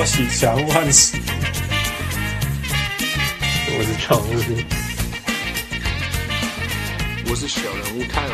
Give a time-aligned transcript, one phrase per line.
[0.00, 1.18] 波喜小人物汉斯，
[3.68, 4.32] 我是常务，
[7.28, 8.32] 我是小人物泰尔。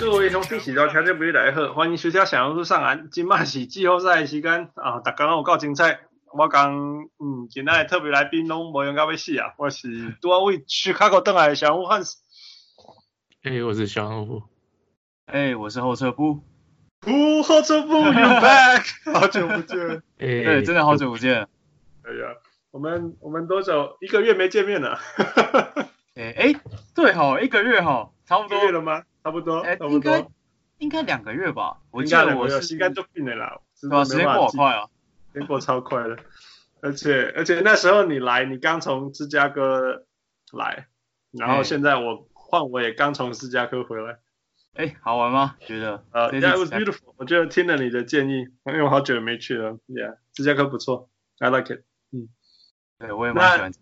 [0.00, 3.08] 各位兄弟，喜到听众朋友大家好，欢迎收听小人物上岸。
[3.08, 6.00] 今麦是季后赛的时间啊，大家拢有够精彩。
[6.36, 6.74] 我讲，
[7.20, 9.54] 嗯，今仔特别来宾拢无用到要死啊！
[9.58, 12.16] 我是拄啊为去卡口登来的小人物汉斯。
[13.44, 14.42] 哎，我是小人物。
[15.26, 16.42] 哎，我是后撤步。
[17.02, 19.12] 呼，后撤步，You back！
[19.12, 19.78] 好久不见。
[20.18, 21.46] 哎，对，真的好久不见。
[22.02, 22.34] 哎呀，
[22.70, 23.96] 我们我们多久？
[24.00, 24.98] 一个月没见面了。
[26.16, 26.54] 哎哎，
[26.94, 28.58] 对哈，一个月哈，差不多。
[28.64, 29.04] 月了吗？
[29.22, 29.58] 差不多。
[29.60, 30.26] 哎，应该
[30.78, 31.78] 应该两个月吧。
[31.90, 33.58] 我记得我是时间就病了啦。
[33.80, 34.04] 是吧？
[34.04, 34.86] 时间过好快啊。
[35.32, 36.16] 时间过超快的。
[36.80, 40.04] 而且而且那时候你来，你刚从芝加哥
[40.52, 40.86] 来，
[41.30, 44.18] 然后现在我换我也刚从芝加哥回来。
[44.78, 45.56] 哎，好玩吗？
[45.66, 46.04] 觉得？
[46.12, 47.12] 呃，Yeah, it was beautiful。
[47.16, 49.72] 我觉得听了你的建议，因为我好久没去了。
[49.88, 51.80] Yeah，芝加哥不错，I like it。
[52.12, 52.28] 嗯，
[53.00, 53.72] 对，我也蛮喜欢。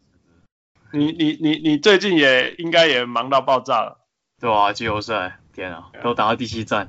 [0.93, 4.07] 你你你你最近也应该也忙到爆炸了，
[4.41, 6.89] 对啊，季后赛，天啊，都打到第七战。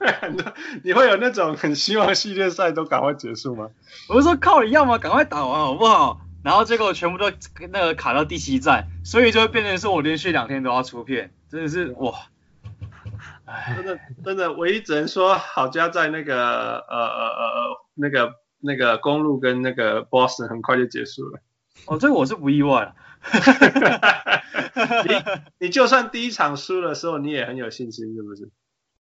[0.00, 0.34] 对，
[0.82, 3.70] 你会有那种很希望系列赛都赶快结束吗？
[4.08, 4.98] 我是说靠你要么？
[4.98, 6.20] 赶快打完好不好？
[6.42, 7.30] 然后结果全部都
[7.70, 12.12] 那个卡到第七站，所以就会变成是我连续两天都要出片，真的是哇。
[13.76, 21.40] 真的真的，唯一只能说好家在那个呃呃呃那个那个公路跟那个 Boston 很快就结束了。
[21.86, 22.94] 哦，这个我是不意外了。
[25.06, 28.50] 你你就算第一场输的时候，你也很有信心，是不是？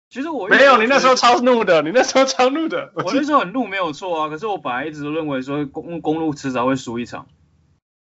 [0.08, 2.92] 其实我没有，你那时候超怒的，你那时候超怒的。
[2.94, 4.28] 我那时候很怒，没有错啊。
[4.28, 7.26] 可是我本来一直都认为说公公路迟早会输一场。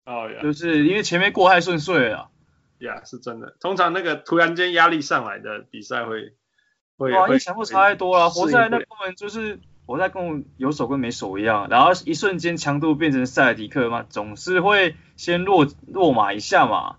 [0.05, 0.41] 哦呀。
[0.41, 2.29] 就是因为前面过太顺遂了。
[2.85, 3.55] 呀，yeah, 是真的。
[3.59, 6.33] 通常那个突然间压力上来的比赛会
[6.97, 8.29] 会，哇，因为强度差太多了。
[8.29, 16.95] 活塞那根本就是活塞跟我有手跟没手一样，然后一瞬间强度变成塞尔迪克嘛，总是会先落落马一下嘛。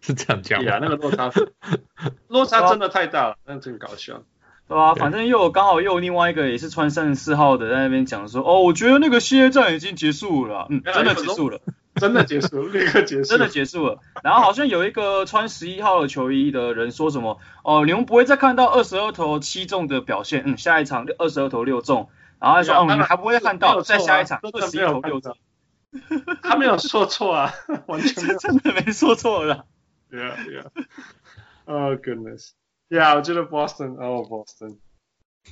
[0.00, 1.30] 是这样讲呀，那个落差
[2.28, 4.22] 落差真的太大了，那真搞笑。
[4.66, 4.94] 对吧？
[4.94, 11.60] 反正又刚好又有另外一个也是穿三十四号的在那边讲说，哦，我觉得那个系列战已经结束了，嗯，真的结束了。
[11.96, 14.00] 真的结束，立刻结束，真的结束了。
[14.22, 22.08] 然后好像有一个穿十一号的球衣的人说什么，哦，你们不会再看到二十二投七中的表现，嗯，下一场二十二投六中。
[22.40, 25.36] 然后他说，哦，你们还不会看到，再下一场二十一投六中。
[26.42, 27.52] 他没有说错啊，
[27.86, 29.64] 完全 真的没说错了。
[30.10, 30.66] Yeah, yeah.
[31.66, 32.50] Oh goodness.
[32.90, 34.78] Yeah，我觉得 Boston，哦，Boston。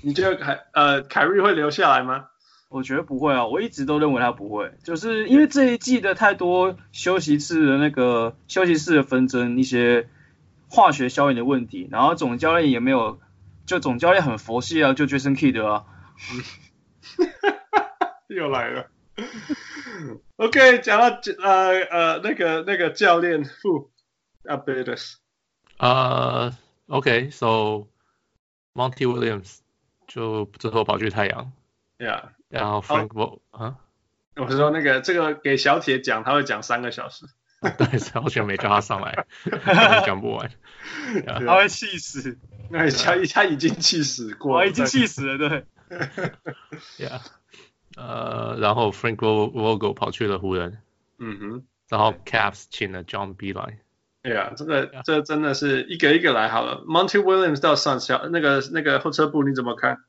[0.03, 2.27] 你觉得凯呃凯瑞会留下来吗？
[2.73, 10.09] 我觉得不会啊，我一直都认为他不会，就是因为这一季的太多休息室的那个休息室的纷争，一些
[10.69, 13.21] 化学效应的问题，然后总教练也没有，
[13.67, 15.85] 就总教练很佛系啊，就 Jason Kidd 啊，
[18.29, 18.89] 又来了。
[20.37, 23.91] OK，讲到呃呃那个那个教练副
[24.45, 25.17] Updates
[25.77, 26.57] 啊
[26.87, 27.87] ，OK，so
[28.75, 29.59] Monty Williams
[30.09, 31.53] 就最后跑去太阳
[32.03, 32.23] ，Yeah。
[32.49, 33.77] 然后 Frank Vogel 啊，
[34.37, 37.27] 我是说那个这个给小铁讲，他会讲三个小时。
[37.79, 39.25] 对，小铁没叫他上来，
[40.05, 40.51] 讲不完，
[41.25, 42.37] 他会气死。
[42.71, 45.65] 那他他已经气死过了，已经气死了，对。
[46.99, 47.21] Yeah，
[47.97, 50.79] 呃，然后 Frank Vogel 跑去了湖人，
[51.19, 53.77] 嗯哼，然后 Caps 请了 John Beilein。
[54.23, 56.83] 对呀，这个这真的是一个一个来好了。
[56.87, 60.01] Monty Williams 到上小那个那个后撤步你怎么看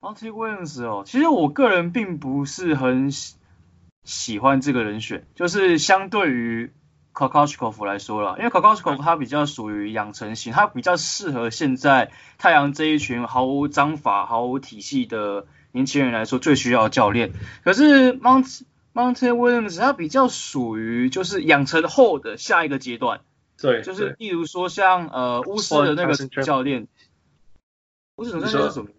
[0.00, 3.34] ？Monty Williams 哦，其实我个人并不是很喜
[4.04, 6.72] 喜欢这个人选，就是相对于
[7.12, 8.80] k o k o s h k o v 来说了，因为 k o k o s
[8.80, 17.32] h k o v 他比较属于养成型，他比较适合现在太阳这一群毫无章法、毫无体系的年轻人来说最需要的教练。
[17.64, 18.62] 可是 Monty
[18.94, 23.20] Monty Williams 他比较属于就是养成后的下一个阶段，
[23.60, 26.86] 对，就是例如说像呃巫师的那个教练，
[28.16, 28.90] 巫师总教练是什么？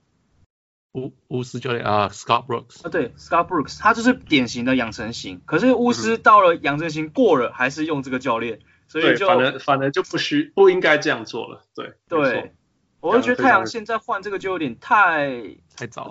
[0.94, 5.42] 巫巫师教练啊，Scott Brooks 啊，对，Scott Brooks，他就是典型的养成型。
[5.46, 11.62] 可是巫师到了养成型过了，还是用这个教练，所以就反而反而就不需不应该这样做了。
[11.76, 12.54] 对对，
[13.02, 16.10] 我就觉得太阳现在换这个就有点太太早，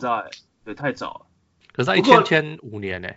[0.65, 1.27] 对，太早了。
[1.73, 3.09] 可是他一签签五年呢，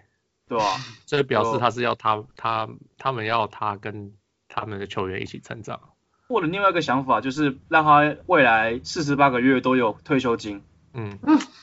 [0.48, 0.66] 对吧？
[1.06, 2.68] 所以表示他是要他他
[2.98, 4.14] 他们要他跟
[4.48, 5.80] 他们的球员一起成长。
[6.28, 10.64] 或者另外一个想法就是让他未来四十八个月都有退休金。
[10.94, 11.18] 嗯，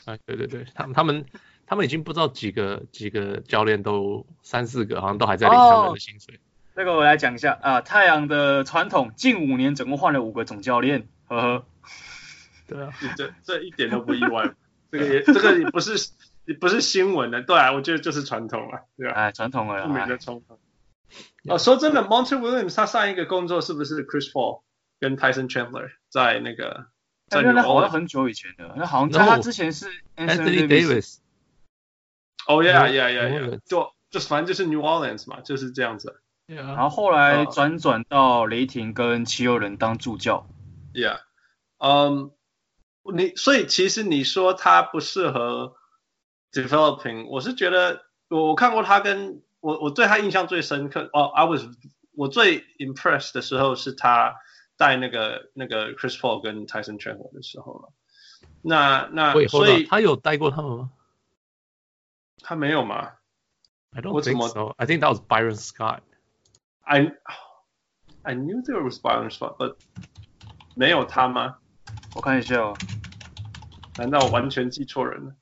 [0.06, 1.26] 哎，对对对，他们他们
[1.66, 6.34] 他们已经不知道几个几个教练都三四个，好像都还在领他们的薪水。
[6.34, 6.40] 对
[6.76, 11.64] 这个我来讲一下啊，太阳的传统近五年总共换了五个总教练，呵呵。
[12.66, 14.50] 对啊，这这一点都不意外，
[14.92, 16.10] 这个也这个也不是
[16.46, 19.14] 也不是新闻的，对啊，我觉得就是传统了，对吧？
[19.14, 20.58] 哎，传统了，著名的传统。
[21.48, 24.62] 哦，说真的，Monty Williams 他上一个工作是不是 Chris Paul
[25.00, 26.86] 跟 Tyson Chandler 在那个？
[27.28, 29.86] 在那好像很久以前的，那好像在他之前是
[30.16, 31.18] Anthony Davis。
[32.46, 36.20] 哦，yeah，yeah，yeah，yeah，就就反正就是 New Orleans 嘛，就是这样子。
[36.46, 40.46] 然后后来转转到雷霆跟七六人当助教。
[40.94, 41.20] Yeah，
[41.76, 42.30] 嗯，
[43.14, 45.74] 你所以其实你说他不适合
[46.50, 51.66] developing，我是觉得我我看过他跟我我对他印象最深刻哦，I was
[52.16, 54.36] 我最 impressed 的时候是他
[54.78, 57.92] 带那个那个 Chris Paul 跟 Tyson Chandler 的时候了。
[58.62, 60.92] 那那所以他有带过他们吗？
[62.40, 63.12] 他没有吗
[63.90, 64.72] ？I don't think so.
[64.76, 66.00] I think that was Byron Scott.
[66.82, 67.12] I
[68.22, 69.76] I knew there was Byron Scott，but
[70.76, 71.58] 没有他吗？
[72.14, 72.74] 我看一下哦。
[73.96, 75.34] 难道我完全记错人了？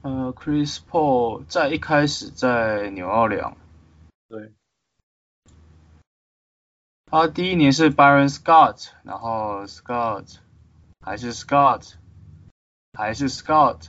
[0.00, 3.54] 呃，Chris Paul 在一开始在纽奥良。
[4.28, 4.54] 对。
[7.10, 10.36] 他第一年是 Byron Scott，然后 Scott
[11.00, 11.94] 还是 Scott。
[12.98, 13.88] 还是 Scott，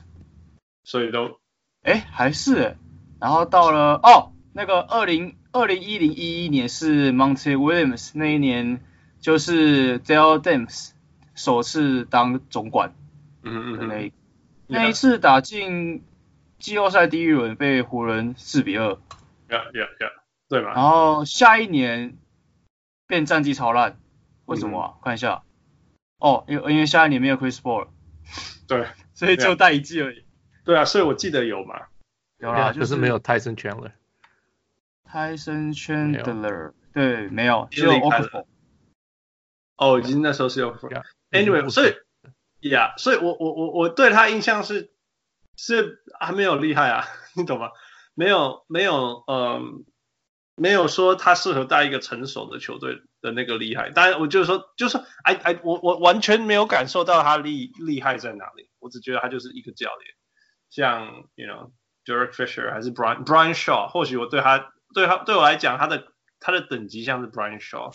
[0.83, 1.39] 所以都，
[1.81, 2.75] 哎，还是，
[3.21, 8.81] 然后到了哦，那个二零二零一零一一年是 Monty Williams，那一年
[9.21, 10.89] 就是 Dell Demps
[11.35, 12.93] 首次当总管，
[13.43, 14.13] 嗯嗯那一
[14.67, 16.03] 那一次打进
[16.59, 18.89] 季后赛第一轮被湖人四比二
[19.47, 20.11] ，Yeah Yeah Yeah，
[20.49, 20.73] 对吧？
[20.73, 22.17] 然后下一年
[23.07, 23.97] 变战绩超烂，
[24.45, 24.93] 为什么啊？
[25.03, 25.43] 看一下，
[26.19, 27.87] 哦，因为因为下一年没有 Chris Paul。
[28.67, 30.25] 对， 所以就带一季而已。
[30.65, 31.87] 对啊，所以我记得有嘛，
[32.37, 33.93] 有啦，就是没有 Tyson Chandler。
[35.09, 38.45] Tyson Chandler，对，没有，只有 Okafor。
[39.77, 41.03] 哦，已经那时候是 Okafor。
[41.31, 41.95] Anyway，所以
[42.61, 44.91] ，Yeah，所以我我我我对他印象是
[45.55, 47.05] 是还没有厉害啊，
[47.35, 47.71] 你懂吗？
[48.13, 49.85] 没有没有，嗯。
[50.59, 60.15] 没有说他适合带一个成熟的球队的那个厉害，当然我就是说，就是哎哎，我我完全没有感受到他厉厉害在哪里，我只觉得他就是一个教练，
[60.71, 61.69] 像 you know
[62.03, 66.07] Derek Fisher 还是 Brian Brian Shaw，或许我对他对他对我来讲，他的
[66.39, 67.93] 他的等级像是 Brian Shaw，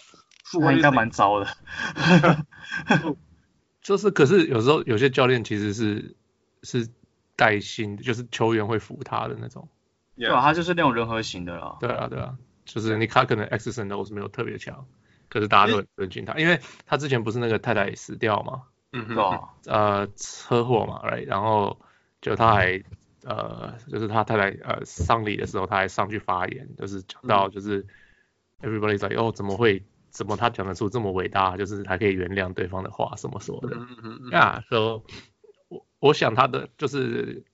[0.60, 1.48] 那应该蛮糟的，
[3.82, 6.14] 就是可是有时候有些教练其实是
[6.62, 6.88] 是
[7.34, 9.68] 带薪，就是球员会服他的那种.
[10.14, 12.36] 对啊，他就是那种人和型的啦，对啊对啊。
[12.64, 14.86] 就是你看，可能 X's and O's 没有特别强，
[15.28, 18.62] 可是大家都很尊敬他，因为他之前不是那个太太死掉嘛，
[18.92, 19.16] 嗯嗯，
[19.66, 21.80] 呃，车祸嘛，right，然后
[22.20, 22.82] 就他还
[23.24, 27.84] 呃，就是他太太呃丧礼的时候，他还上去发言，就是讲到就是
[28.60, 35.04] everybody's like 哦，怎么会，怎么他讲得出这么伟大，就是还可以原谅对方的话什么什么的，嗯嗯嗯，啊，说
[35.68, 37.44] 我我想他的就是。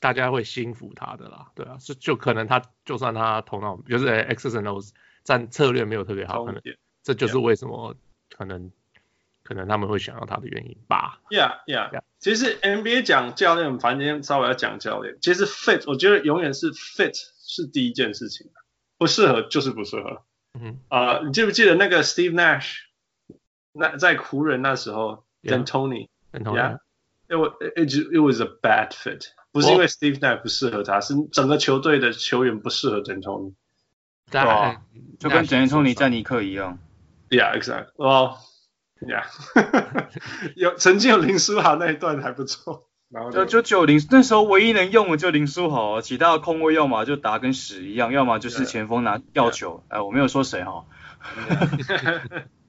[0.00, 4.92] 大家会心服他的啦，对啊，就就可能他就算他头脑就是 and
[5.24, 6.60] 战策略没有特别好，可能
[7.02, 7.94] 这就是为什么
[8.30, 8.70] 可能
[9.44, 11.20] 可能他们会想要他的原因吧。
[11.30, 12.02] Yeah, yeah, yeah.
[12.18, 18.50] 其实 NBA 讲教练，反正稍微要讲教练，其实 fit 我觉得永远是 fit 是第一件事情，
[18.98, 20.22] 不适合就是不适合。
[20.60, 22.76] 嗯啊，uh, 你记不记得那个 Steve Nash
[23.72, 26.78] 那在湖人那时候跟 Tony，Yeah,
[27.28, 29.26] it was it it was a bad fit.
[29.52, 33.52] 不是因为 Steve Nash 不适合他，是整个球队的球员不适合 D'Antoni。
[34.30, 34.82] 对啊，
[35.20, 36.78] 就跟 D'Antoni 在尼克一样。
[37.28, 37.88] Yeah, exactly.
[37.96, 38.38] 哦
[39.00, 39.24] ，Yeah，
[40.56, 42.88] 有曾经有林书豪那一段还不错。
[43.10, 49.84] 然后就就就林那时候唯一能用的就林书豪，其他的空位要么就打跟屎一样，要么就是前锋拿吊球。
[49.88, 50.86] 哎，我没有说谁哈。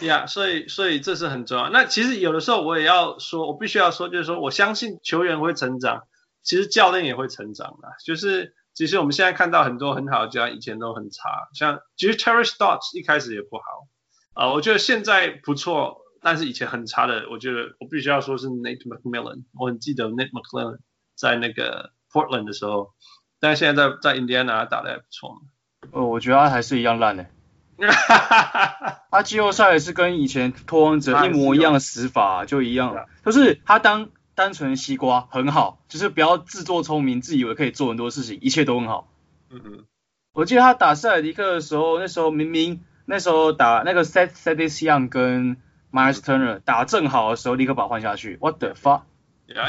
[0.00, 1.70] 呀，yeah, 所以所以这是很重要。
[1.70, 6.04] 那其实有的时候我也要说，我必须要说，就是说我相信球员会成长，
[6.42, 7.88] 其实教练也会成长的。
[8.04, 13.64] 就是其实我们现在看到很多很好的教练，以前都很差，像其实 Terry Stotts 一开始也不好
[14.34, 20.78] 啊、我觉得现在不错，但是以前很差的，我觉得我必须要说是 Nate McMillan，我很记得 Nate McMillan
[21.16, 22.92] 在那个 Portland 的时候，
[23.40, 25.42] 但是现在在在 Indiana 打的还不错。
[25.90, 27.26] 呃，我觉得他还是一样烂的。
[29.10, 39.08] 他季后赛也是跟以前拓荒者一模一样的死法，就一样，就是他当单纯西瓜很好，就是不要自作聪明，自以为可以做很多事情，一切都很好。
[39.50, 39.84] 嗯嗯，
[40.32, 45.56] 我记得他打塞尔迪克的时候，那时候明明那时候打那个 Seth Thaddeus Young 跟
[45.90, 48.36] Myles Turner 打正好的时候，立刻把他换下去。
[48.40, 49.02] What the fuck？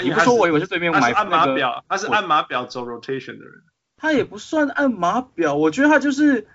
[0.04, 3.64] 你不说我以为是对面买按码表，他是按码表走 rotation 的人。
[3.96, 6.48] 他也不算按码表，我觉得他就是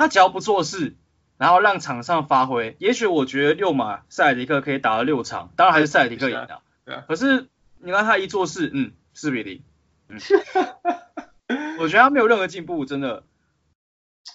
[0.00, 0.96] 他只要不做事，
[1.36, 2.74] 然后让场上发挥。
[2.78, 6.62] 也许我觉得六马塞尔迪克可以打到六场，当然还是塞尔迪克赢的。
[6.86, 7.04] 对啊。
[7.06, 9.62] 可是你看他一做事，嗯，四比零。
[10.08, 10.18] 嗯。
[11.78, 13.24] 我觉得他没有任何进步，真的。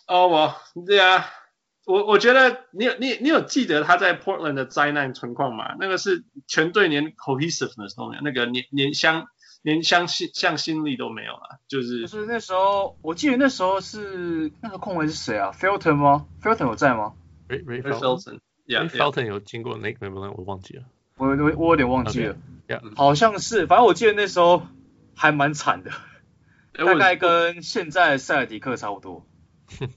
[0.07, 0.55] 哦，我
[0.85, 1.25] 对啊，
[1.85, 5.75] 我我觉得你有你你有记得他在 Portland 的灾难情况吗？
[5.79, 9.27] 那个是全队连 cohesiveness 都没有，那个连连相。
[9.65, 17.13] 连相信向心力都没有了，就是就是那时候，我记得那时候是那个控卫是谁啊？Felton 吗？Felton 有在吗
[17.49, 20.07] ？Ray Ray Felton，Yeah Felton 有经过那个？
[20.11, 20.83] 我忘记了，
[21.17, 22.35] 我我我有点忘记了
[22.67, 22.79] ，okay.
[22.79, 22.95] yeah.
[22.95, 24.67] 好像是，反正我记得那时候
[25.15, 25.89] 还蛮惨的，
[26.85, 29.25] 大概跟现在塞尔迪克差不多。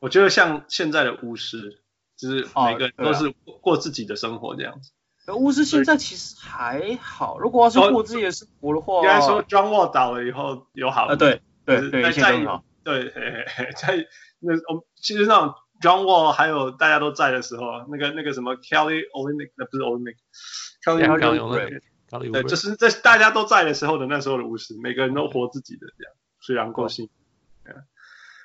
[0.00, 1.78] 我觉得像现在的巫师，
[2.16, 4.90] 就是每个人都是过自己的生活这样子。
[5.28, 11.06] 巫师现在其实还好，如果要是过自己的生活的话，应该说 John Wall 倒了以后有好。
[11.06, 12.64] 呃，对对对，一切都好。
[12.82, 13.04] 对，
[13.78, 14.06] 在
[14.40, 21.06] 那我们其实那种 John Wall 还有大家都在的时候，那个那个什么 Kelly Olynyk 那不是 Olynyk，Kelly
[21.38, 26.88] Olynyk，对，就是在大家都在的时候的那时候的巫师，每个人都活自己的这样，虽然过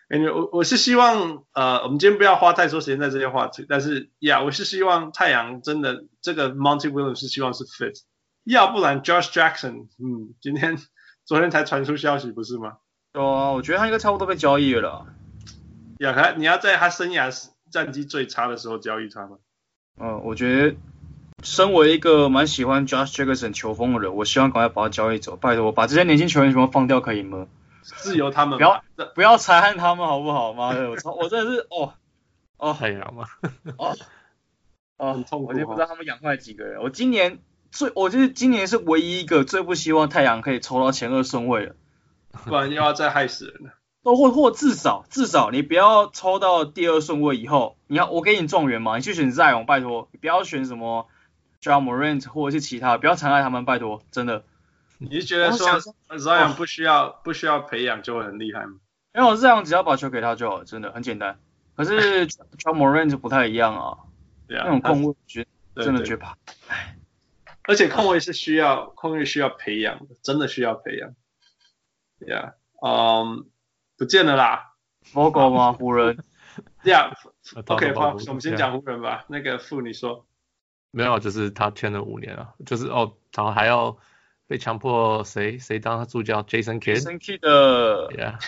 [0.10, 7.94] 我我是希望，呃，我们今天不要花太多时间在这些话题，但是呀，我是希望太阳真的这个 Monty Williams 是希望是 fit，
[8.46, 10.78] 要不然 Josh Jackson，嗯，今天
[11.26, 12.78] 昨天才传出消息不是吗？
[13.12, 15.08] 对啊，我觉得他应该差不多被交易了。
[16.00, 19.38] 呀，他你要在他生涯战绩最差的时候交易他吗？
[20.00, 20.78] 嗯，我觉得
[21.44, 27.48] 身为一个蛮喜欢 Josh Jackson 球风的人，我希望赶快把他交易走，拜托，把这些年轻球员全部放掉可以吗？
[27.96, 28.84] 自由他们，不要
[29.16, 30.54] 不要残害他们好不好？
[30.54, 31.94] 妈的，我操，我真的是哦
[32.58, 33.26] 哦，太阳嘛，
[33.78, 33.96] 哦
[34.98, 36.82] 哦，很痛苦，我就不知道他们养坏几个人。
[36.82, 37.40] 我今年
[37.72, 41.76] 最，我就是今年是唯一一个最不希望太阳可以抽到前二顺位了，
[42.46, 43.74] 不然又要再害死人了。
[44.04, 51.08] 都或或至少至少你不要抽到第二顺位以后，你要我给你状元嘛，你去选 Zion，拜托，你不要选什么
[51.62, 54.44] Ja Morant 或者是其他，不要残害他们，拜托，真的。
[55.10, 55.68] 你是觉得说
[56.10, 58.78] Zion 不需要、哦、不需要培养就会很厉害吗？
[59.14, 61.40] 因为我 Zion 只要把球给他就好，真的很简单。
[61.76, 62.26] 可是
[62.58, 63.98] Ja Morant 就不太一样啊，
[64.48, 66.36] 对啊，那种控卫绝真的绝怕。
[66.68, 66.98] 唉，
[67.64, 71.14] 而且控卫是需要控卫需要培养的，真的需要培养。
[72.20, 73.46] 对啊，嗯，
[73.98, 74.74] 不见了啦。
[75.14, 75.74] Vogel 吗？
[75.74, 76.24] 湖人。
[76.84, 77.12] 对啊
[77.68, 79.26] ，OK，好，我们先讲湖人吧。
[79.28, 80.26] 那个傅你说。
[80.90, 83.96] 没有，就是他签了五年啊，就是哦，他还要。
[84.48, 88.40] 被强迫谁谁当他助教？Jason Kidd，Jason Kidd 的，Yeah，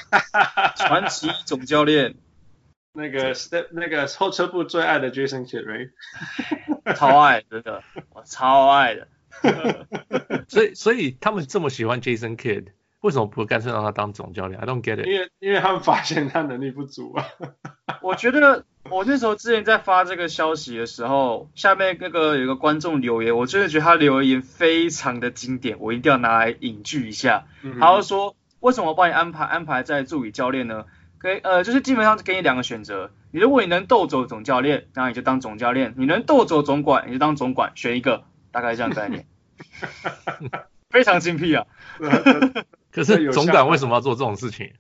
[0.77, 2.15] 传奇总教练，
[2.93, 5.91] 那个 Step 那个后车部最爱的 Jason Kidd，right？
[6.95, 9.07] 超爱，真的，我超爱的。
[10.47, 12.67] 所以所以他们这么喜欢 Jason Kidd，
[13.01, 15.07] 为什么不干脆让他当总教练？I don't get it。
[15.07, 17.25] 因为因为他们发现他能力不足啊。
[18.01, 18.65] 我觉得。
[18.89, 27.45] 我那时候之前在发这个消息的时候，下面那个有个观众留言，我真的觉得他留言非常的经典，我一定要拿来引句一下。
[27.79, 30.85] 他就说，为什么我帮你安排安排在助理教练呢？
[31.19, 39.27] 可以呃，就是基本上给你两个选择，你如果你能斗走总教练，那你就当总教练；你能斗走总管，你就当总管，选一个，大概这样概念。
[40.89, 41.67] 非常精辟啊！
[42.91, 44.73] 可是总管为什么要做这种事情？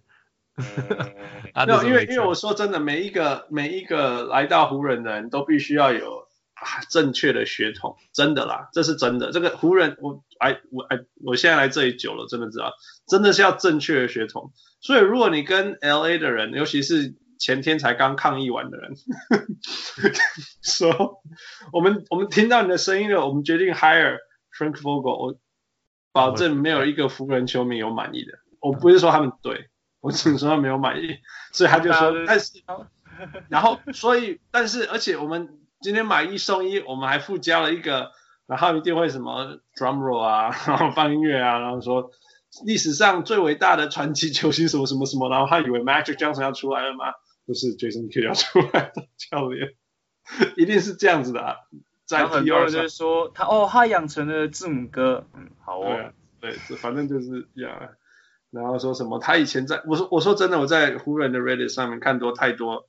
[1.55, 9.31] 没有，因为因为我说真的，每一个每一个来到湖人的人都必须要有啊正确的血统，真的啦，这是真的。
[9.31, 12.73] 这个湖人，我哎我哎，我现在来这里久了，真的知道，
[13.07, 14.51] 真的是要正确的血统。
[14.81, 18.95] 所以如果你跟 LA 的人，尤其是前天才刚抗议完的人，
[20.61, 21.21] 说
[21.71, 24.17] 我们我们听到你的声音了，我们决定 hire
[24.57, 25.39] Frank Vogel，我
[26.11, 28.33] 保证没有一个湖人球迷有满意的。
[28.59, 29.69] 我不是说他们对。
[30.01, 31.17] 我只能说他没有满意，
[31.51, 32.63] 所以他就说，但是，
[33.51, 38.13] 然后，所以，但是，而且我们今天买一送一，我们还附加了一个，
[38.47, 42.11] 然后一定会什么 drum roll 啊，然后放音乐啊，然后说
[42.65, 47.11] 历史上最伟大的传奇球星什么什么什么，然后他以为 Magic Johnson 要出来了吗？
[47.45, 49.73] 不是 Jason Kidd 要出来的教练，
[50.55, 51.57] 一定是这样子的啊。
[52.09, 56.11] 在很多人就是说他哦，他养成了字母哥，嗯，好哦，
[56.41, 57.91] 对，对，反正就是呀。
[58.49, 59.19] 然后说什么？
[59.19, 62.87] 他以前在我说我说真的，我在湖人的 Reddit 上面看多太多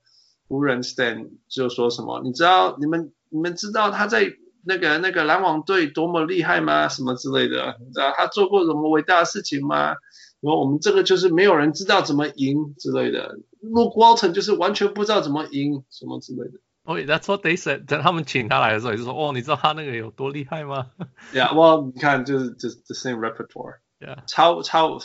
[0.48, 2.22] 湖人 Stan 就说什么？
[2.24, 4.32] 你知道你们你们知道他在
[4.64, 6.88] 那个那个篮网队多么厉害吗？
[6.88, 7.76] 什么之类的？
[7.78, 9.96] 你知道他做过什么伟大的事情吗？
[10.40, 13.38] 然后我们这个就是没有人知道怎么赢之类的。
[13.62, 16.58] Luke Walton 就是完全不知道怎么赢什么之类的。
[16.90, 17.86] 哦、oh,，That's what they said。
[17.86, 20.90] 等他们请他来的时候，也是说哦，你知道他那个有多厉害吗
[21.32, 23.78] ？Yeah，well，你看就是就是 the same repertoire。
[24.00, 24.98] Yeah，超超。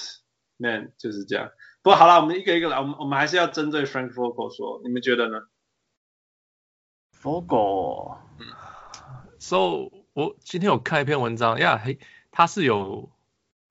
[0.57, 1.51] Man 就是这样。
[1.81, 5.41] 不过好了，我们一个一个来，我们我们还是要针对 Frank Vogel 说，你们觉得呢
[7.21, 8.47] ？Vogel，嗯
[9.37, 11.99] ，So 我今天有看一篇文章呀，嘿，
[12.31, 13.11] 他是有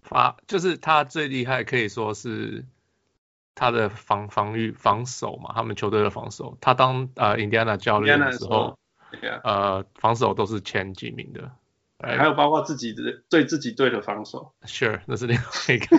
[0.02, 2.66] 发，就是他最厉害可以说是
[3.54, 8.78] 他的防防御防守嘛，他们球队的防守，他当呃印第安纳教练的时候
[9.23, 9.40] ，yeah.
[9.42, 11.50] 呃防守都是前几名的。
[12.00, 15.42] 还有包括自己的对自己队的防守，Sure，那是另外
[15.75, 15.96] 一个。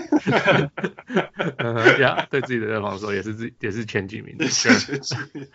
[1.99, 4.45] 呀，对自己的防守也是自也是前几名的。
[4.45, 5.47] Sure，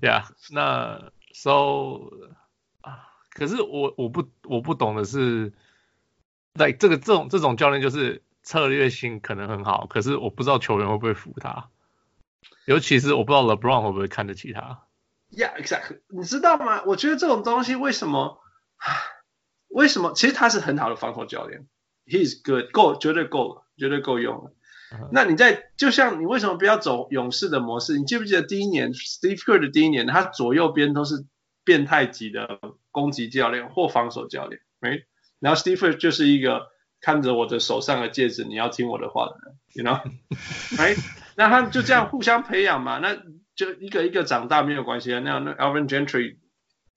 [0.00, 2.10] 呀，那 So
[2.80, 5.52] 啊，可是我我不我不懂的是，
[6.54, 11.68] 在这个这种这种教练就是策略性可能很好，可是我不知道球员会不会服他，
[12.64, 14.86] 尤其是我不知道 LeBron 会不会看得起他。
[15.30, 16.82] Yeah，exactly，你知道吗？
[16.86, 18.40] 我觉得这种东西为什么？
[19.68, 20.14] 为什么？
[20.14, 21.66] 其实他是很好的防守教练
[22.06, 24.52] ，He's good，够，绝对够了，绝对够用了。
[24.92, 25.10] Uh.
[25.12, 27.98] 那你在就像你为什么不要走勇士的模式？
[27.98, 31.26] 你记不记得第一年 Steve Kerr 的第一年，他左右边都是
[31.64, 32.58] 变态级的
[32.92, 35.04] 攻击教练或防守教练，没、right?？
[35.38, 36.68] 然后 Steve Kerr 就是一个
[37.00, 39.36] 看着我的手上的戒指，你要听我的话的
[39.74, 40.00] ，You know？
[40.78, 40.98] 哎、 right?，
[41.36, 43.16] 那他们就这样互相培养嘛，那
[43.54, 45.20] 就一个一个长大没有关系啊。
[45.20, 46.36] 那样，那 Alvin Gentry。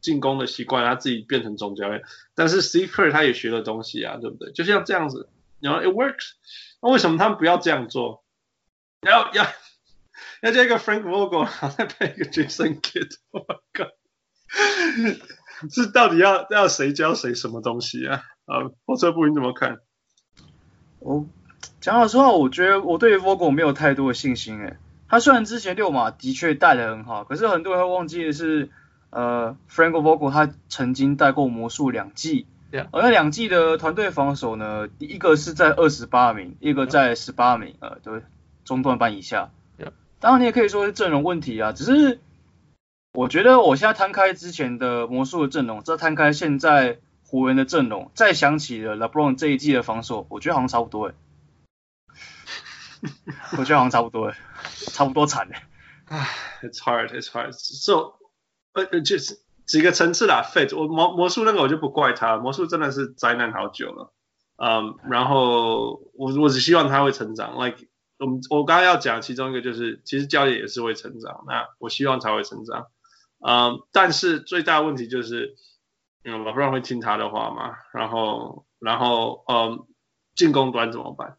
[0.01, 2.01] 进攻的习惯，他自己变成总教练，
[2.33, 4.51] 但是 Steve Kerr 他也学了东西啊，对不对？
[4.51, 5.29] 就像这样子，
[5.59, 6.31] 然后 it works，
[6.81, 8.23] 那为什么他们不要这样做？
[9.07, 9.45] 要要
[10.41, 13.89] 要这个 Frank Vogel，再配一个 Jason Kidd，Oh my God，
[15.71, 18.23] 这到底要要谁教谁什么东西啊？
[18.45, 19.77] 啊，火车部你怎么看？
[21.01, 21.25] 我
[21.81, 24.77] 讲老实话，我觉得我对 Vogel 没有太多的信心诶。
[25.09, 28.69] 他虽然之前六马的确带的很好，可是很多人会忘记的是。
[29.13, 38.21] 呃，Frank Vogel 他曾经带过魔术两季，而那两季的团队防守呢，一个是在二十八名，一个在十八名，呃，对，
[38.63, 39.49] 中段班以下。
[40.21, 42.21] 当然你也可以说是阵容问题啊，只是
[43.11, 46.99] 我觉得我现在摊开之前的魔术的阵容，再摊开现在
[47.31, 51.15] 湖人的阵容，再想起了 LeBron 这一季的防守，我觉得好像差不多诶。
[53.57, 54.35] 我觉得好像差不多诶，
[54.91, 55.55] 差不多惨诶。
[56.07, 56.27] 唉
[56.61, 57.53] ，It's hard, it's hard.
[57.53, 58.15] So
[58.73, 64.13] 呃呃，就是几个层次啦，Fit，我魔魔术那个我就不怪他，魔术真的是灾难好久了，
[64.57, 67.87] 嗯，然后我我只希望他会成长，like，
[68.19, 72.87] 我我刚刚要讲其中一个就是，其实教练也是会成长，那我希望他会成长，
[73.39, 75.55] 嗯，但是最大的问题就是，
[76.23, 79.85] 嗯，老布朗会听他的话嘛，然后然后嗯，
[80.35, 81.37] 进攻端怎么办？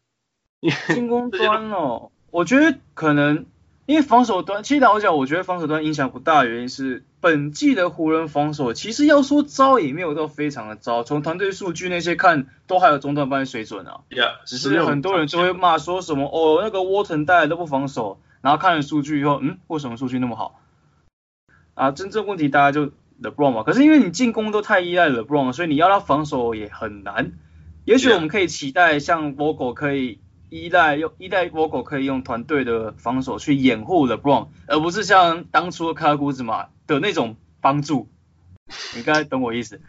[0.87, 3.45] 进攻端哦，我觉得可能。
[3.85, 13.99] 因为防守端，其实老实讲，我觉得防守端影响不大的原因是，本季的湖人防守其实要说糟也没有到非常的糟，从团队数据那些看，都还有中段班水准啊。
[14.09, 20.61] Yeah, 只是很多人就会骂说什么哦，那个沃腾带来都不防守，然后看了数据以后，嗯，为什么数据那么好？
[21.73, 27.31] 啊，真正问题大家就 LeBron 嘛，可是因为你进攻都太依赖 LeBron，所以你要他防守也很难。
[27.85, 30.19] 也许我们可以期待像 Vogel 可以。
[30.49, 38.07] 依赖用依赖 Vogel 可以用团队的防守去掩护 LeBron，而不是像当初卡库兹马的那种帮助。
[38.93, 39.81] 你应该懂我意思。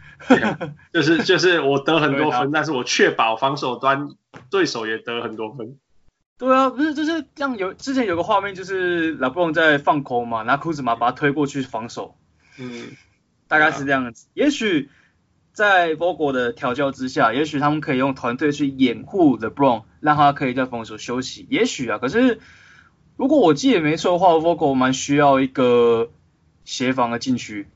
[0.91, 4.09] 就是 就是我得很多分，但是我确保防守端
[4.49, 5.77] 对手也得很多分。
[6.39, 12.17] 对啊，不是就是像有之前有个画面，就是 LeBron 在放空嘛，拿库兹马把他推过去防守。
[12.57, 12.87] 嗯，
[13.47, 14.27] 大概是这样子。
[14.33, 14.89] 也许。
[15.55, 21.47] 在 Vogel 的调教之下，也许他们可以用团队去掩护 LeBron，让他可以在防守休息。
[21.49, 22.41] 也许啊，可是
[23.15, 26.11] 如果我记得没错的话，Vogel 蛮需要一个
[26.65, 27.69] 协防的禁区，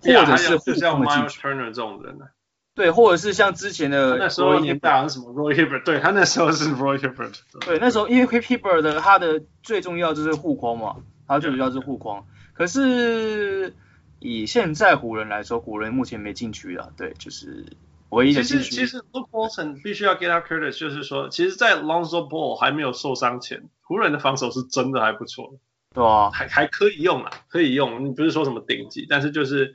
[0.00, 1.40] 或者是护框的禁区。
[1.40, 2.26] Turner 这种人呢？
[2.74, 7.32] 对，或者是像之前的那时候年代好像什么 Roy Hibbert，对他那时候是 Roy Hibbert。
[7.64, 12.26] 对，那时候因为 Hibbert 的他的最重要就是护框嘛，他最主要是护框。
[12.52, 13.72] 可是。
[14.18, 17.66] 以现在湖人来说，湖人目前没禁区了，对，就是
[18.08, 18.64] 唯一的禁区。
[18.64, 25.58] 其实其实 Luke Walton 必须要 get credit，就是说，其实，在 Lonzo Ball 还没有受伤前，湖人的防守是真的还不错，
[25.94, 28.04] 对啊，还还可以用啊，可以用。
[28.04, 29.74] 你不是说什么顶级，但是就是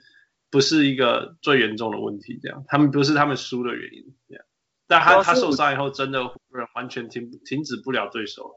[0.49, 4.43] 不是一个最严重的问题，这样，他们不是他们输的原因，这样。
[4.87, 8.55] 但他他受伤以后，真的湖人完全停停止不了对手，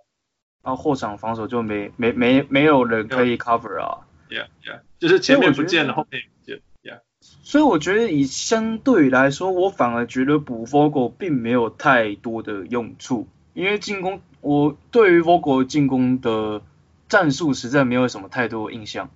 [0.63, 3.99] 然后后场防守就没没没没有人可以 cover 啊。
[4.29, 6.61] Yeah, yeah，就是前面不见了，后面也不见。
[6.83, 7.01] Yeah，
[7.43, 16.63] 所以我觉得以相对来说，我反而觉得补 Vogel 并没有太多的用处，因为进攻，我对于 Vogel 进攻的
[17.09, 19.11] 战术实在没有什么太多的印象。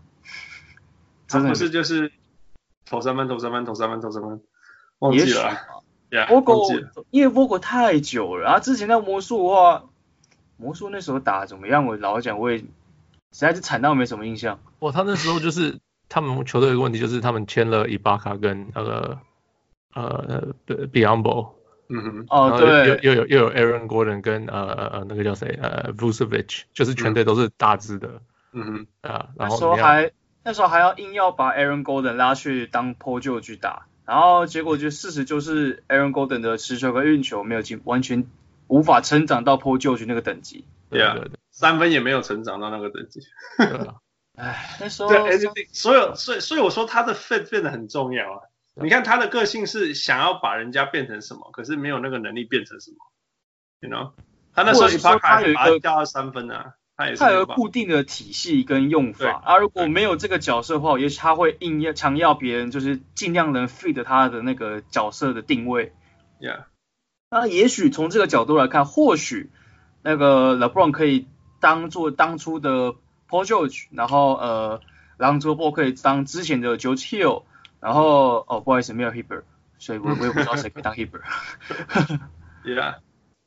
[1.27, 2.13] 真的不是就是
[2.85, 4.43] 投三分，投三分，投三分，投三分，
[4.99, 5.57] 忘记了。
[6.11, 9.85] Yeah，Vogel 因为 Vogel 太久了，然后之前在魔术的话。
[10.61, 11.87] 魔术那时候打怎么样？
[11.87, 12.65] 我老讲，我也
[13.33, 14.61] 实在是惨到没什么印象。
[14.81, 19.19] 哇，他那时候就是他们球队的问题，就是他们签了伊巴卡跟那个
[19.95, 21.53] 呃 Biyombo，
[21.89, 28.21] 嗯哼，哦对，又又有又有 Aaron Gordon 跟呃呃那个叫谁呃 Vucevic，就是全队都是大只的，
[28.53, 30.11] 嗯哼，啊，然后那时候还
[30.45, 38.27] 那时候还要硬要把 Aaron Gordon 拉去当 George 去打，然后结果就事实就是 Aaron Gordon 的持球跟运球没有进完全。
[38.71, 41.17] 无法成长到 George 那个等级，对啊，
[41.59, 43.21] 三分也没有成长到那个等级。
[44.37, 45.37] 唉，那时候对，
[45.73, 48.43] 所有，所以，所以我说他的 fit 变得很重要啊。
[48.77, 52.97] 你看他的个性是想要把人家变成什么，可是没有那个能力变成什么。
[53.81, 54.13] You know，
[54.55, 59.59] 他那时候伊巴卡也把他调到三分啊，他也是有固定的体系跟用法啊。
[59.59, 65.93] 如果没有这个角色的话，也许他会硬要强要别人，就是尽量能 fit 他的那个角色的定位。
[66.39, 66.67] Yeah。
[67.31, 69.51] 那也许从这个角度来看，或许
[70.03, 71.27] 那个 LeBron 可以
[71.61, 72.95] 当做当初的
[73.29, 74.81] Paul George，然后呃
[75.19, 77.45] ，Lonzo Ball 可以当之前的 George Hill，
[77.81, 79.45] 然后哦，不好意思，没有 Hibbert，
[79.79, 81.23] 所以我我也不知道 谁可以当 Hibbert。
[82.65, 82.97] Yeah，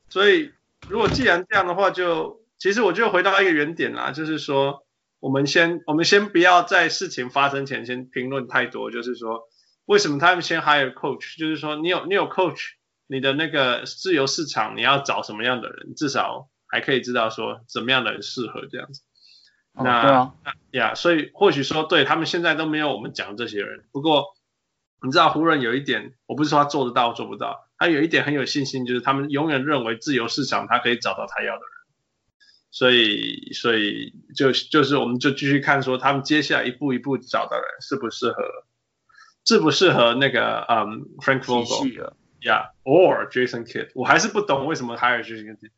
[0.10, 0.52] 所以
[0.88, 4.86] 如果既然这样的话就，就其实我就回到一个原点啦，就是说
[5.20, 9.50] 我们先我们先不要在事情发生前先评论太多，就是说
[9.86, 12.72] 为什么他们先 hire coach，就是说你有你有 coach。
[13.08, 15.96] 你的那个自由市场，你要找什么样的人？
[15.98, 19.04] 至少还可以知道说怎么样的人适合这样子。
[19.74, 20.34] 哦、那对啊，
[20.72, 23.86] 呀，所以或许说对他们现在都没有我们讲这些人。
[23.92, 24.26] 不过
[25.04, 31.72] 你知道湖人有一点，我不是说他做得到做不到，他有一点很有信心，就是他们永远认为自由市场他可以找到他要的人。
[32.70, 38.44] 所以所以就就是我们就继续看说他们接下来一步一步找的人适不适合，
[39.46, 42.14] 适不适合那个嗯 Frank Vogel。
[42.42, 45.70] Yeah，or Jason Kidd，我还是不懂为什么还有 Jason Kidd。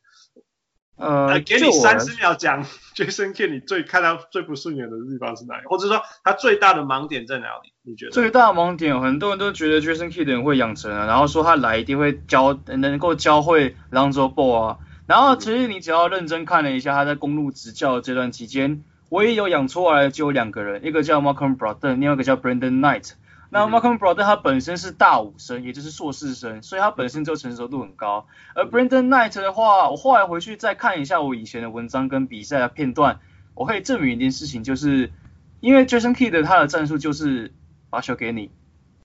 [0.95, 2.63] 呃，给你三十秒讲
[2.95, 5.63] Jason Kidd，你最看到最不顺眼的地方是哪里？
[5.65, 7.73] 或者说他最大的盲点在哪里？
[7.81, 8.11] 你觉得？
[8.11, 14.77] 最大的盲点，很多人都觉得 Jason Kidd 的人会养成啊，然后说他来一定会教，能够教会 Lonzo Ball 啊。
[15.07, 23.13] 然后其实你只要认真看了一下他在公路执教的这段期间，唯一有养出来的就有两个人，一个叫 Malcolm Brogdon，另外一个叫 Brandon Knight。
[23.53, 28.25] 那 Malcolm Brogdon 他本身是大五生，也就是硕士生，所以他本身就成熟度很高。
[28.55, 33.19] 而 Brandon Knight 的话，我后来回去再看一下我以前的文章跟比赛的片段，
[33.53, 35.11] 我可以证明一件事情，就是
[35.59, 37.53] 因为 Jason Kidd 他的战术就是
[37.91, 38.49] 把球给你，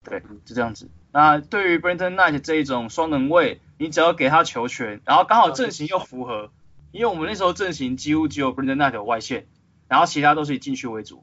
[0.03, 0.89] 对，就这样子。
[1.13, 6.51] 那对于 Brandon Knight 这一种双能卫，你只要给他球权，然后刚好阵型又符合，
[6.91, 9.47] 因为我们那时候阵型几乎只有 Brandon Knight 有外线，
[9.89, 11.23] 然后其他都是以禁区为主。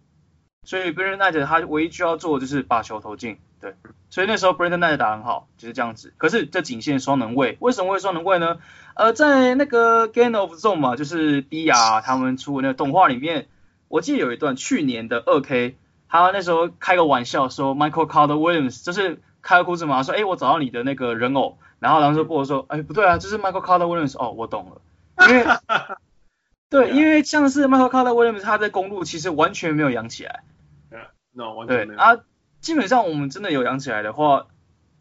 [0.65, 3.75] 所以 Brandon Knight 他唯一需要做的就是把球投进，对。
[4.10, 6.13] 所以那时候 Brandon Knight 打很好，就是这样子。
[6.17, 8.58] 可是这仅限双能卫，为什么会双能卫呢？
[8.95, 13.47] 呃，在那个 Game of Zone 嘛，就是 DR 他们出的那个动画里面，
[13.89, 15.75] 我记得有一段去年的二 K，
[16.08, 25.45] 他那时候开个玩笑说 Michael Carter Williams 就是开个故事嘛说，哎、欸，我找到你的那个人偶，然后狼叔波说，哎、欸，不对啊，就是 Michael Carter Williams，哦，我懂了，因为
[26.69, 30.43] 对，因为像是 Michael Carter Williams 他在公路其实完全没有养起来。
[31.38, 31.98] No, 完全没有。
[31.98, 32.24] 对啊，
[32.62, 34.48] 基本上我们真的有养起来的话，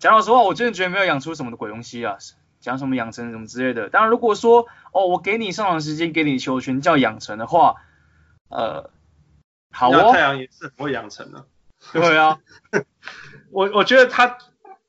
[0.01, 2.19] 讲老实话，我真的觉得没有养出什么的鬼东西啊，
[2.59, 3.89] 讲什么养成什么之类的。
[3.89, 7.77] 当然，如果说哦，我给你上场时间，给你球权叫养成的话，
[8.49, 8.91] 呃，
[9.71, 10.13] 好哦。
[10.13, 11.47] 太阳也是很会养成的。
[11.93, 12.41] 对啊，
[13.51, 14.39] 我我觉得他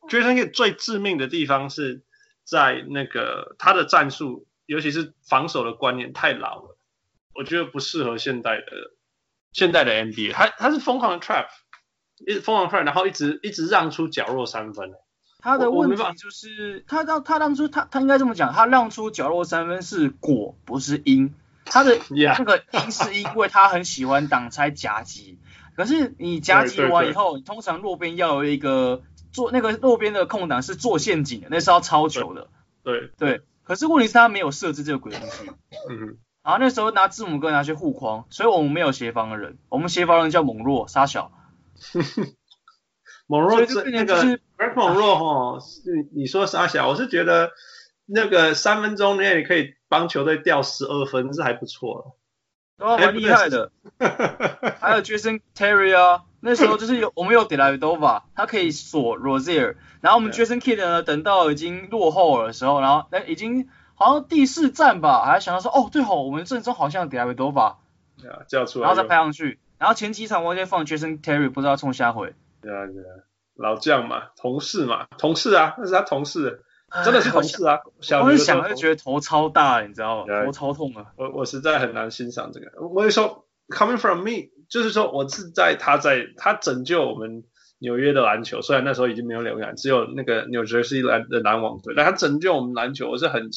[0.10, 2.02] Jason Kidd 最致命的地方是
[2.44, 6.78] 在那个他的战术，尤其是防守的观念太老了，
[7.36, 8.66] 我觉得不适合现代的。
[9.56, 11.46] 现在的 NBA，他他是疯狂的 trap，
[12.28, 14.92] 一直疯狂 trap，然后一直一直让出角落三分。
[15.40, 21.34] 他的问题就是，他让他让出他他应该这么讲，他让出角落三分是果不是因。
[21.64, 21.98] 他的
[22.38, 25.40] 那个因是因为他很喜欢挡拆夹击，
[25.78, 32.50] 可是你夹击完以后，你通常落边要有一个做那个落边的空档是做陷阱的，那是要超球的。
[32.84, 35.50] 对对，对，可是问题是他没有设置这个鬼东西。
[35.90, 36.18] 嗯哼。
[36.46, 41.32] 然后那时候拿字母哥拿去护框，所以我们没有协防的人，我们协防人叫猛若沙小。
[43.26, 44.40] 猛弱是那个
[44.76, 47.50] 猛若哈，是你说沙小，我是觉得
[48.06, 52.16] 那个三分钟内可以帮球队掉十二分是还不错了，
[52.78, 53.72] 哦，蛮厉害的。
[54.80, 63.68] 还有 Jason Terry 啊，那时候就是有我们有 Dellavedova，他可以锁 Rozier，然后我们 Jason Kidd 呢，等到已经落后的时候，然后已经。
[63.96, 67.78] 好像第四站吧，还想到说，哦，对吼，我们正中好像迪亚维多吧，
[68.22, 76.64] 对啊，叫出来，然后再拍上去，然后前几场完全放 Jason Terry，不知道冲下回，对啊对啊，老将嘛，同事嘛，同事啊，那是他同事，
[77.04, 77.80] 真的是同事啊。
[78.02, 80.44] 小我想就觉得头超大，你知道吗？
[80.46, 81.08] 头超痛啊。
[81.18, 82.88] 我我实在很难欣赏这个。
[82.88, 87.44] 我也说，coming from me，就是说我是在他在他拯救我们
[87.80, 93.52] 纽约的篮球，虽然那时候已经没有纽约，只有那个 New Jersey 篮的篮网队，但他拯救我们篮球，我是很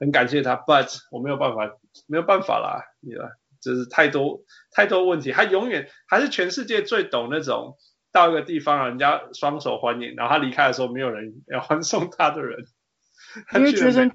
[0.00, 0.56] 很感谢他。
[0.56, 1.70] But 我没有办法，
[2.08, 3.26] 没有办法啦，你知道，
[3.60, 4.40] 就是太多
[4.72, 5.30] 太多问题。
[5.30, 7.76] 他永远还是全世界最懂那种。
[8.12, 12.66] 到一个地方，人家双手欢迎，然后他离开的时候，没有人要欢送他的人。
[13.54, 14.10] 因为 Jason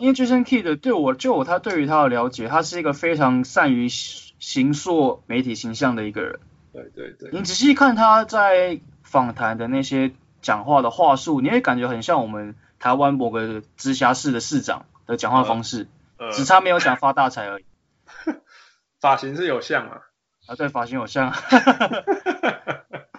[0.00, 6.40] 因为 Jason Kidd 对我就我他对于他的了解，他是一个非常善于形塑媒体形象的一个人。
[6.74, 7.30] 对对对。
[7.32, 17.64] 你仔细看他在访谈的那些讲话的话术，你会感觉很像我们台湾某个直辖市的市长的讲话方式，呃呃、只差没有讲发大财而已。
[19.00, 20.02] 发型是有像啊？
[20.46, 21.32] 啊，对，发型有像。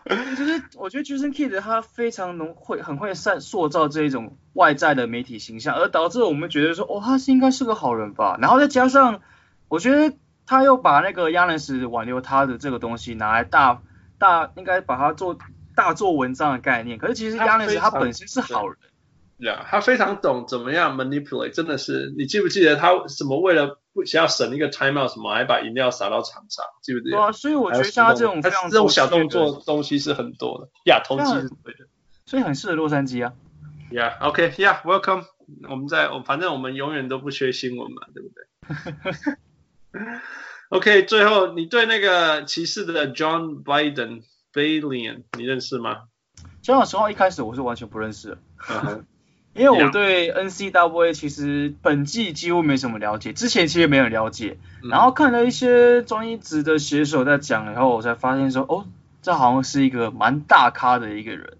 [0.09, 8.37] 就是我觉得 Jason Kidd 他非常能会很会善塑造这一种外在的媒体形象，而导致我们觉得说哦，他是应该是个好人吧。
[8.41, 9.21] 然后再加上
[9.67, 13.81] 我觉得他又把那个 Giannis 挽留他的这个东西拿来大
[14.17, 15.37] 大应该把它做
[15.75, 16.97] 大做文章的概念。
[16.97, 18.77] 可是其实 Giannis 他本身是好人。
[19.39, 27.11] Yeah, 他非常懂怎么样 manipulate，真的是，你记不记得他什么为了不想要省一个 timeout 什么，还把饮料洒到场上，记不记得？
[27.11, 30.69] 对啊，所以我觉得像他这种这种小动作东西是很多的。
[30.91, 31.87] 呀，投机是对的，
[32.25, 33.31] 所以很适合洛杉矶啊。
[33.91, 35.23] Yeah，OK，Yeah，Welcome。
[35.69, 39.23] 我们在，我反正我们永远都不缺新闻嘛，对不对？
[40.69, 44.23] OK，最后你对那个骑士的 John Biden
[44.53, 46.03] Balian 你认识吗？
[46.61, 48.37] 讲老实话，一开始我是完全不认识的。
[48.59, 49.03] Uh huh.
[49.59, 54.57] 因为我对 N C W A 其实本季几乎没什么了解，之前其实没有了解，
[54.89, 58.87] 然后看了一些专一职的写手在讲，然后我才发现说，哦，
[59.21, 61.57] 这好像是一个蛮大咖的一个人。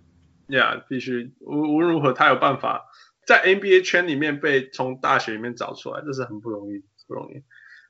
[0.47, 2.85] 呀，yeah, 必须无无论如何，他有办法
[3.27, 7.43] 在 NBA 圈里面被从大学里面找出来，这是很不容易，不容易。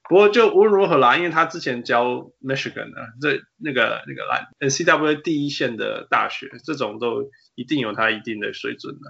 [0.10, 9.02] 不过就无论如何啦，因为他之前教 Michigan 的，这那个那个篮 N C W A 第一线的大学，这种都一定有他一定的水准的。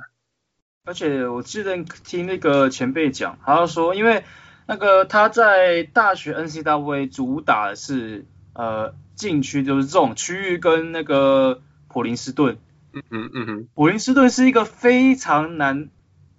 [0.85, 4.23] 而且我记得听那个前辈讲，他说，因为
[4.65, 12.57] 那个他在大学 NCAA 主打的是呃禁区，就是这种区域跟那个普林斯顿，
[12.93, 15.89] 嗯嗯嗯哼，普林斯顿是一个非常难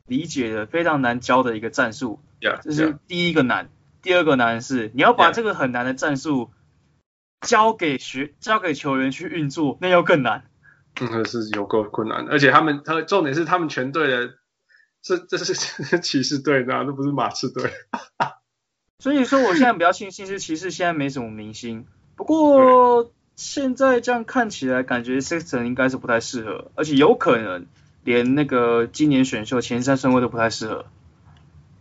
[0.07, 3.68] 理解的、非常难教的一个战术，Yeah, 这是第一个难.
[4.03, 6.50] 第二个难是你要把这个很难的战术
[7.42, 10.49] 交给学、交给球员去运作，那要更难。
[11.00, 14.35] 嗯，是有够困难的，而且他们，他重点是他们全队的，
[15.03, 15.55] 这 这是
[16.00, 17.70] 骑士队，那都不是马刺队。
[18.98, 21.87] 所以说，我现在比较庆幸是骑士现在没什么明星。
[22.16, 27.66] 不过现在这样看起来，感觉 Sexton 应该是不太适合，而且有可能
[28.05, 30.85] 连那个今年选秀前三顺位都不太适合。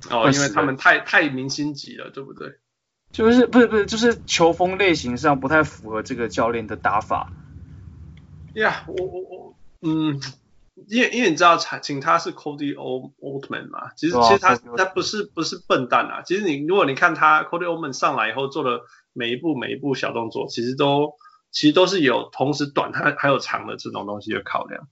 [0.09, 2.55] 哦，因为他们太太明星级了，对不对？
[3.11, 7.33] 就是不是不是，就是球风类型上不太符合这个教练的打法。
[8.55, 10.19] 呀，yeah, 我我我，嗯，
[10.87, 18.81] 因为因为你知道，请他是 Cody Altman 嘛，其实其实他他不是不是笨蛋啊，其实你如果你看他 Cody Altman 上来以后做的
[19.13, 21.13] 每一步每一步小动作，其实都
[21.51, 24.87] 其实都是有同时短还还有长的这种东西的考量，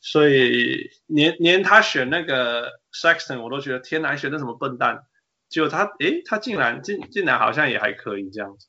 [0.00, 5.04] 所以连连他选那个 Sexton 我都觉得天哪，选的什么笨蛋，
[5.48, 8.66] 结果他诶他竟然竟竟然好像也还可以这样子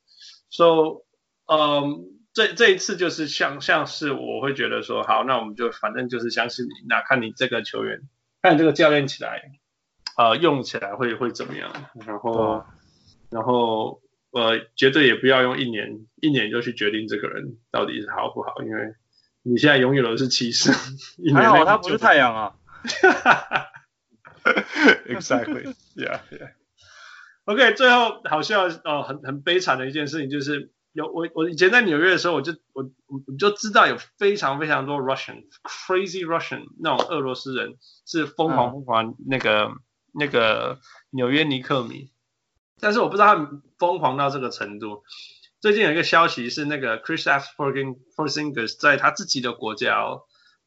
[0.50, 1.04] ，so
[1.46, 2.15] 嗯、um,。
[2.36, 8.02] 这这一次就是像像是我会觉得说，好，那我们就反正就是相信你，那看你这个球员，
[8.42, 9.52] 看你这个教练起来，
[10.18, 11.72] 呃，用起来会会怎么样？
[12.06, 12.66] 然后，哦、
[13.30, 18.94] 然后呃，绝对也不要用一年一年就去决定这个人到底是好不好，因为
[19.42, 20.70] 你现在拥有的是骑士，
[21.32, 22.54] 还好他不是太阳啊。
[25.06, 26.52] Exactly, yeah, yeah.
[27.46, 30.70] OK，最后好像哦，很很悲惨的一件事情就是。
[30.96, 39.78] 有我我以前在纽约的时候，我就我我就知道有非常非常多 Russian crazy Russian 那种俄罗斯人是疯狂疯狂那个、嗯、
[40.12, 40.80] 那个
[41.10, 42.10] 纽约尼克迷，
[42.80, 45.04] 但是我不知道他们疯狂到这个程度。
[45.60, 50.22] 最近有一个消息是那个 Kristaps Porzingis 在他自己的国家哦，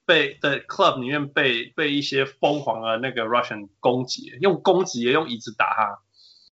[0.05, 5.99] 被的 club 里面被被一些疯狂的那个 Russian 攻击，用攻击也用椅子打他。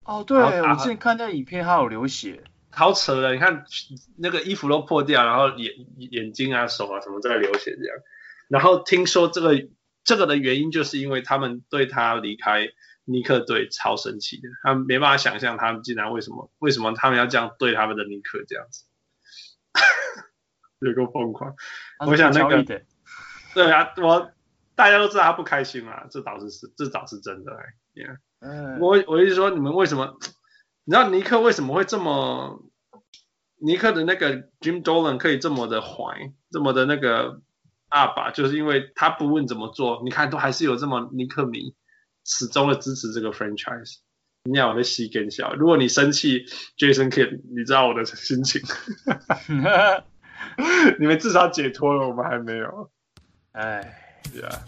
[0.04, 2.44] 哦，对，我之前看那影片，他有流血。
[2.72, 3.64] 好扯的，你看
[4.16, 7.96] 那个衣服都破掉，然后眼眼睛啊、手啊什么在流血这样。
[8.48, 9.68] 然后听说这个
[10.02, 12.68] 这个的原因就是因为他们对他离开
[13.04, 18.84] 尼克队超生气的，他们没办法想象他们竟然为什么为什么他们要这样对他们的尼克这样子，
[20.80, 21.54] 有够疯狂。
[22.06, 22.64] 我想那个
[23.54, 24.32] 对啊，我。
[24.74, 27.52] 大家都知道他不开心啊，这倒是是，这倒是真的。
[27.94, 28.16] Yeah.
[28.40, 30.16] 嗯，我我意思说，你们为什么？
[30.84, 32.64] 你知道尼克为什么会这么？
[33.64, 37.40] 尼克的那个 Jim Dolan 可以这么的坏，这么的那个
[37.90, 41.76] 阿爸，就是因为他不问怎么做，你看都还是有这么尼克迷
[42.24, 43.98] 始终的支持这个 franchise。
[44.42, 46.44] 你要我的戏更小，如果你生气
[46.76, 48.60] Jason Kidd，你知道我的心情。
[50.98, 52.90] 你们至少解脱了，我们还没有。
[53.52, 54.58] 哎，对啊。